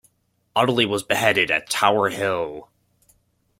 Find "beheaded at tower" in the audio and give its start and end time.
1.03-2.09